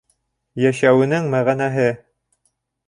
[0.63, 1.87] Йәшәүенең мәғәнәһе!